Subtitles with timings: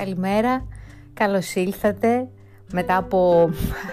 [0.00, 0.66] καλημέρα,
[1.14, 2.28] καλώς ήλθατε
[2.72, 3.50] μετά από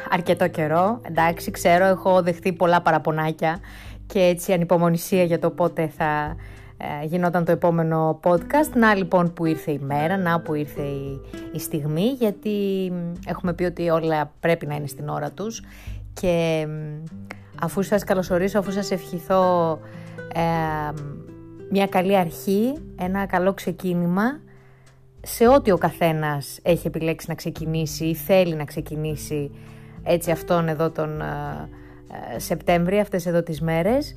[0.10, 1.02] αρκετό καιρό.
[1.04, 3.60] Εντάξει, ξέρω, έχω δεχτεί πολλά παραπονάκια
[4.06, 6.36] και έτσι ανυπομονησία για το πότε θα
[6.78, 8.72] ε, γινόταν το επόμενο podcast.
[8.76, 10.82] Να λοιπόν που ήρθε η μέρα, να που ήρθε
[11.54, 12.92] η, στιγμή, γιατί
[13.28, 15.64] έχουμε πει ότι όλα πρέπει να είναι στην ώρα τους
[16.14, 16.68] και
[17.62, 19.72] αφού σας καλωσορίσω, αφού σας ευχηθώ
[20.34, 20.42] ε,
[21.70, 24.40] μια καλή αρχή, ένα καλό ξεκίνημα
[25.30, 29.52] σε ό,τι ο καθένας έχει επιλέξει να ξεκινήσει ή θέλει να ξεκινήσει
[30.04, 31.26] έτσι αυτόν εδώ τον ε,
[32.36, 34.16] ε Σεπτέμβρη, αυτές εδώ τις μέρες,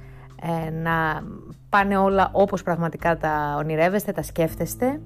[0.66, 1.22] ε, να
[1.68, 5.00] πάνε όλα όπως πραγματικά τα ονειρεύεστε, τα σκέφτεστε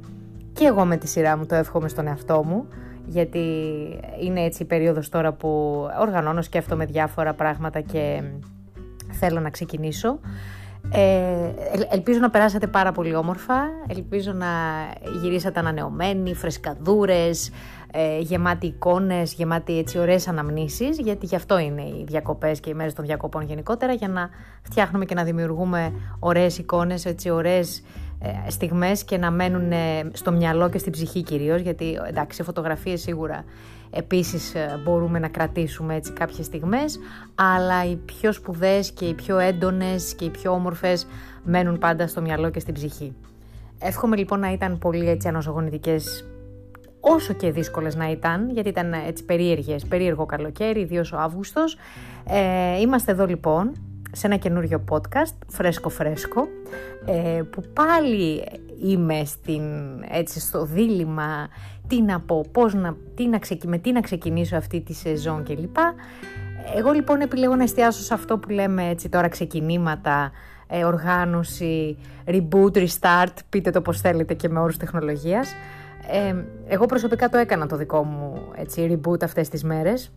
[0.52, 2.68] και εγώ με τη σειρά μου το εύχομαι στον εαυτό μου
[3.06, 3.38] γιατί
[4.20, 5.48] είναι έτσι η περίοδος τώρα που
[6.00, 8.22] οργανώνω, σκέφτομαι διάφορα πράγματα και
[9.10, 10.18] θέλω να ξεκινήσω.
[10.96, 11.54] Ε,
[11.90, 13.54] ελπίζω να περάσατε πάρα πολύ όμορφα,
[13.86, 14.46] ελπίζω να
[15.22, 17.50] γυρίσατε ανανεωμένοι, φρεσκαδούρες,
[17.92, 22.74] ε, γεμάτοι εικόνες, γεμάτοι έτσι ωραίες αναμνήσεις, γιατί γι' αυτό είναι οι διακοπές και οι
[22.74, 24.30] μέρες των διακοπών γενικότερα, για να
[24.62, 27.82] φτιάχνουμε και να δημιουργούμε ωραίες εικόνες, έτσι ωραίες ε,
[28.48, 29.72] στιγμές και να μένουν
[30.12, 33.44] στο μυαλό και στην ψυχή κυρίως, γιατί εντάξει, σε φωτογραφίες σίγουρα
[33.94, 36.98] επίσης ε, μπορούμε να κρατήσουμε έτσι κάποιες στιγμές,
[37.34, 41.06] αλλά οι πιο σπουδαίες και οι πιο έντονες και οι πιο όμορφες
[41.44, 43.14] μένουν πάντα στο μυαλό και στην ψυχή.
[43.78, 46.24] Εύχομαι λοιπόν να ήταν πολύ έτσι αναζωογονητικές
[47.00, 51.76] όσο και δύσκολες να ήταν, γιατί ήταν έτσι περίεργες, περίεργο καλοκαίρι, ιδίως ο Αύγουστος.
[52.26, 53.72] Ε, είμαστε εδώ λοιπόν
[54.12, 56.48] σε ένα καινούριο podcast, φρέσκο φρέσκο,
[57.06, 58.44] ε, που πάλι
[58.82, 59.62] είμαι στην,
[60.10, 61.48] έτσι, στο δίλημα
[61.86, 65.76] τι να πω, πώς να, τι να με τι να ξεκινήσω αυτή τη σεζόν κλπ.
[66.76, 70.30] Εγώ λοιπόν επιλέγω να εστιάσω σε αυτό που λέμε έτσι τώρα ξεκινήματα,
[70.66, 75.54] ε, οργάνωση, reboot, restart, πείτε το πώς θέλετε και με όρους τεχνολογίας.
[76.10, 76.34] Ε,
[76.68, 80.12] εγώ προσωπικά το έκανα το δικό μου έτσι, reboot αυτές τις μέρες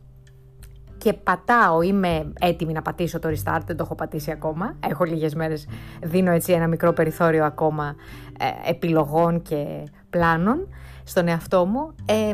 [1.07, 4.75] και πατάω, είμαι έτοιμη να πατήσω το restart, δεν το έχω πατήσει ακόμα.
[4.90, 5.68] Έχω λίγες μέρες,
[6.03, 7.95] δίνω έτσι ένα μικρό περιθώριο ακόμα
[8.40, 10.68] ε, επιλογών και πλάνων
[11.03, 11.95] στον εαυτό μου.
[12.06, 12.34] Ε,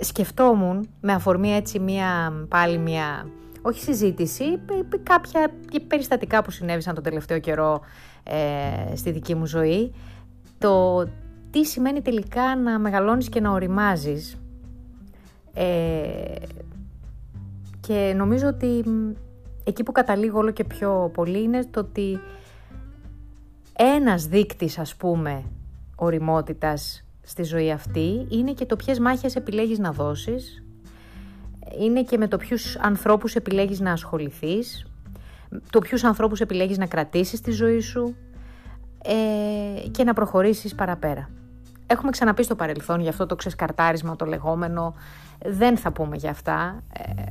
[0.00, 3.26] σκεφτόμουν με αφορμή έτσι μια, πάλι μια,
[3.62, 4.44] όχι συζήτηση,
[5.02, 5.50] κάποια
[5.86, 7.80] περιστατικά που συνέβησαν τον τελευταίο καιρό
[8.22, 9.92] ε, στη δική μου ζωή,
[10.58, 11.04] το
[11.50, 14.38] τι σημαίνει τελικά να μεγαλώνεις και να οριμάζεις.
[15.54, 16.34] Ε,
[17.86, 18.84] και νομίζω ότι
[19.64, 22.20] εκεί που καταλήγω όλο και πιο πολύ είναι το ότι
[23.78, 25.44] ένας δείκτης ας πούμε
[25.96, 30.64] οριμότητας στη ζωή αυτή είναι και το ποιες μάχες επιλέγεις να δώσεις,
[31.78, 34.86] είναι και με το ποιους ανθρώπους επιλέγεις να ασχοληθείς,
[35.70, 38.16] το ποιους ανθρώπους επιλέγεις να κρατήσεις στη ζωή σου
[39.04, 41.30] ε, και να προχωρήσεις παραπέρα.
[41.86, 44.94] Έχουμε ξαναπεί στο παρελθόν για αυτό το ξεσκαρτάρισμα το λεγόμενο,
[45.44, 47.22] δεν θα πούμε για αυτά ε,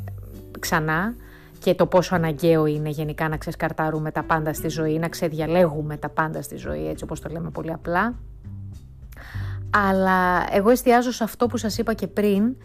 [0.64, 1.16] ξανά
[1.60, 6.10] και το πόσο αναγκαίο είναι γενικά να ξεσκαρτάρουμε τα πάντα στη ζωή, να ξεδιαλέγουμε τα
[6.10, 8.16] πάντα στη ζωή, έτσι όπως το λέμε πολύ απλά.
[9.70, 12.56] Αλλά εγώ εστιάζω σε αυτό που σας είπα και πριν,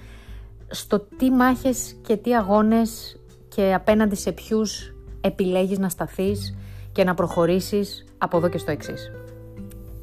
[0.68, 6.56] στο τι μάχες και τι αγώνες και απέναντι σε ποιους επιλέγεις να σταθείς
[6.92, 9.10] και να προχωρήσεις από εδώ και στο εξής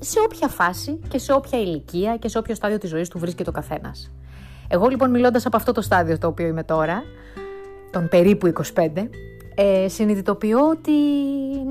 [0.05, 3.49] σε όποια φάση και σε όποια ηλικία και σε όποιο στάδιο της ζωής του βρίσκεται
[3.49, 4.11] ο καθένας.
[4.67, 7.03] Εγώ λοιπόν μιλώντας από αυτό το στάδιο το οποίο είμαι τώρα,
[7.91, 9.09] τον περίπου 25,
[9.55, 10.91] ε, συνειδητοποιώ ότι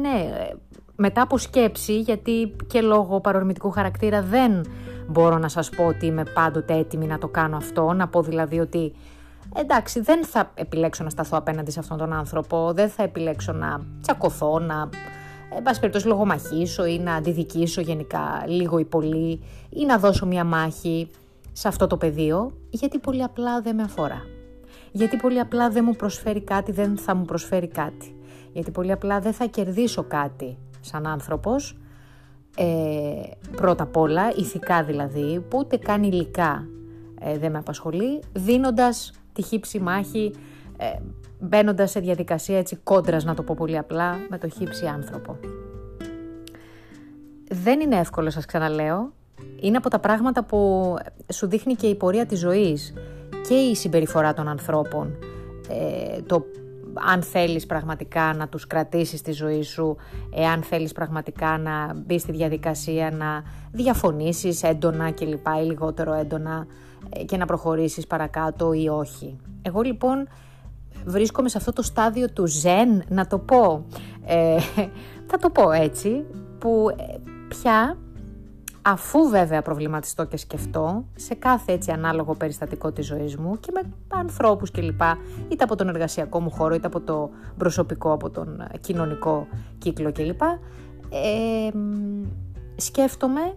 [0.01, 0.31] ναι,
[0.97, 4.65] μετά από σκέψη, γιατί και λόγω παρορμητικού χαρακτήρα δεν
[5.09, 8.59] μπορώ να σας πω ότι είμαι πάντοτε έτοιμη να το κάνω αυτό, να πω δηλαδή
[8.59, 8.93] ότι
[9.57, 13.81] εντάξει δεν θα επιλέξω να σταθώ απέναντι σε αυτόν τον άνθρωπο, δεν θα επιλέξω να
[14.01, 14.89] τσακωθώ, να
[15.57, 20.45] εν πάση περιπτώσει λογομαχήσω ή να αντιδικήσω γενικά λίγο ή πολύ ή να δώσω μια
[20.45, 21.11] μάχη
[21.53, 24.34] σε αυτό το πεδίο, γιατί πολύ απλά δεν με αφορά.
[24.97, 28.16] Γιατί πολύ απλά δεν μου προσφέρει κάτι, δεν θα μου προσφέρει κάτι.
[28.53, 31.78] Γιατί πολύ απλά δεν θα κερδίσω κάτι σαν άνθρωπος,
[32.57, 32.65] ε,
[33.57, 36.66] πρώτα απ' όλα, ηθικά δηλαδή, που ούτε καν υλικά
[37.21, 40.34] ε, δεν με απασχολεί, δίνοντας τη χύψη μάχη
[40.77, 40.86] ε,
[41.41, 45.36] μπαίνοντας σε διαδικασία έτσι κόντρας να το πω πολύ απλά με το χύψη άνθρωπο.
[47.48, 49.13] Δεν είναι εύκολο σας ξαναλέω.
[49.60, 50.95] Είναι από τα πράγματα που
[51.33, 52.95] σου δείχνει και η πορεία της ζωής
[53.49, 55.19] και η συμπεριφορά των ανθρώπων.
[55.69, 56.45] Ε, το
[56.95, 59.97] αν θέλεις πραγματικά να τους κρατήσεις στη ζωή σου,
[60.35, 63.43] εάν θέλεις πραγματικά να μπεις στη διαδικασία να
[63.73, 66.67] διαφωνήσεις έντονα και λοιπά ή λιγότερο έντονα
[67.09, 69.37] ε, και να προχωρήσεις παρακάτω ή όχι.
[69.63, 70.29] Εγώ λοιπόν
[71.05, 73.87] βρίσκομαι σε αυτό το στάδιο του ζεν, να το πω,
[74.27, 74.59] ε,
[75.31, 76.25] θα το πω έτσι,
[76.59, 77.17] που ε,
[77.49, 77.97] πια
[78.86, 83.81] αφού βέβαια προβληματιστώ και σκεφτώ σε κάθε έτσι ανάλογο περιστατικό της ζωής μου και με
[84.09, 85.01] ανθρώπους κλπ.
[85.48, 89.47] είτε από τον εργασιακό μου χώρο είτε από το προσωπικό, από τον κοινωνικό
[89.78, 90.42] κύκλο κλπ.
[90.42, 91.71] Ε,
[92.77, 93.57] σκέφτομαι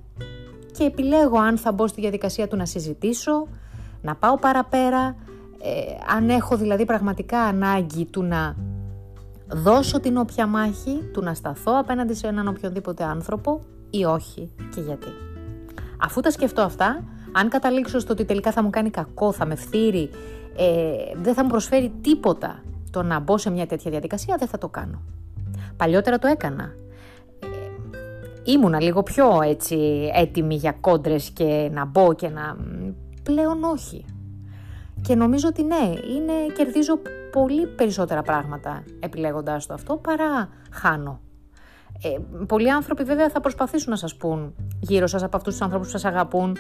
[0.72, 3.48] και επιλέγω αν θα μπω στη διαδικασία του να συζητήσω,
[4.02, 5.16] να πάω παραπέρα,
[5.62, 8.56] ε, αν έχω δηλαδή πραγματικά ανάγκη του να
[9.48, 14.82] δώσω την όποια μάχη, του να σταθώ απέναντι σε έναν οποιονδήποτε άνθρωπο ή όχι και
[14.82, 15.08] γιατί.
[16.02, 19.56] Αφού τα σκεφτώ αυτά, αν καταλήξω στο ότι τελικά θα μου κάνει κακό, θα με
[19.56, 20.10] φθείρει,
[20.58, 24.58] ε, δεν θα μου προσφέρει τίποτα το να μπω σε μια τέτοια διαδικασία, δεν θα
[24.58, 25.02] το κάνω.
[25.78, 26.74] Παλιότερα το έκανα.
[27.40, 27.48] Ε,
[28.44, 32.58] ήμουνα λίγο πιο έτσι έτοιμη για κόντρες και να μπω και να...
[33.24, 34.06] Πλέον όχι.
[35.02, 37.00] Και νομίζω ότι ναι, είναι, κερδίζω
[37.32, 41.20] πολύ περισσότερα πράγματα επιλέγοντας το αυτό παρά χάνω.
[42.04, 45.88] Ε, πολλοί άνθρωποι βέβαια θα προσπαθήσουν να σας πούν γύρω σας από αυτούς τους ανθρώπους
[45.88, 46.58] που σας αγαπούν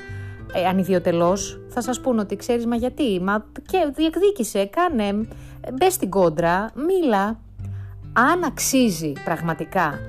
[0.54, 5.28] ε, ανιδιοτελώς θα σας πούν ότι ξέρεις μα γιατί, μα και διεκδίκησε, κάνε,
[5.74, 7.40] μπες στην κόντρα, μίλα.
[8.14, 10.00] Αν αξίζει πραγματικά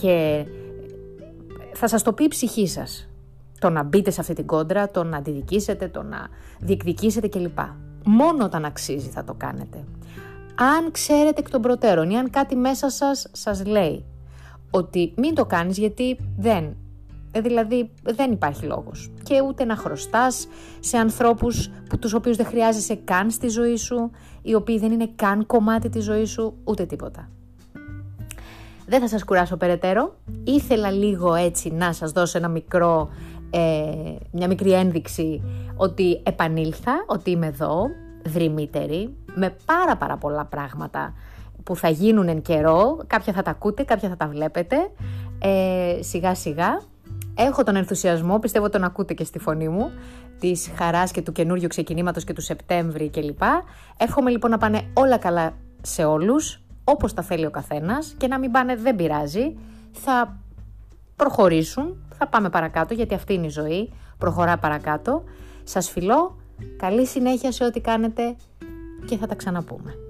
[0.00, 0.44] και
[1.72, 3.08] θα σας το πει η ψυχή σας
[3.58, 6.28] το να μπείτε σε αυτή την κόντρα, το να αντιδικήσετε, το να
[6.58, 7.58] διεκδικήσετε κλπ.
[8.04, 9.84] Μόνο όταν αξίζει θα το κάνετε.
[10.54, 14.04] Αν ξέρετε εκ των προτέρων ή αν κάτι μέσα σας σας λέει
[14.70, 16.76] ότι μην το κάνεις γιατί δεν.
[17.32, 19.10] Ε, δηλαδή δεν υπάρχει λόγος.
[19.22, 20.48] Και ούτε να χρωστάς
[20.80, 24.10] σε ανθρώπους που, τους οποίους δεν χρειάζεσαι καν στη ζωή σου,
[24.42, 27.28] οι οποίοι δεν είναι καν κομμάτι της ζωής σου, ούτε τίποτα.
[28.86, 30.14] Δεν θα σας κουράσω περαιτέρω.
[30.44, 33.08] Ήθελα λίγο έτσι να σας δώσω ένα μικρό,
[33.50, 35.42] ε, μια μικρή ένδειξη
[35.76, 37.82] ότι επανήλθα, ότι είμαι εδώ,
[38.24, 41.14] δρυμύτερη, με πάρα πάρα πολλά πράγματα
[41.68, 42.98] που θα γίνουν εν καιρό.
[43.06, 44.76] Κάποια θα τα ακούτε, κάποια θα τα βλέπετε.
[45.38, 46.80] Ε, σιγά σιγά.
[47.34, 49.90] Έχω τον ενθουσιασμό, πιστεύω τον ακούτε και στη φωνή μου,
[50.40, 53.42] της χαράς και του καινούριου ξεκινήματος και του Σεπτέμβρη κλπ.
[53.96, 58.38] Εύχομαι λοιπόν να πάνε όλα καλά σε όλους, όπως τα θέλει ο καθένας και να
[58.38, 59.56] μην πάνε δεν πειράζει.
[59.92, 60.36] Θα
[61.16, 65.22] προχωρήσουν, θα πάμε παρακάτω γιατί αυτή είναι η ζωή, προχωρά παρακάτω.
[65.64, 66.36] Σας φιλώ,
[66.76, 68.36] καλή συνέχεια σε ό,τι κάνετε
[69.06, 70.07] και θα τα ξαναπούμε.